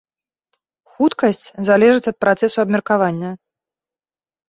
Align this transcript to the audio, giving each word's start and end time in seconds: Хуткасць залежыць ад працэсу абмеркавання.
Хуткасць 0.93 1.43
залежыць 1.69 2.09
ад 2.15 2.19
працэсу 2.27 2.57
абмеркавання. 2.67 3.29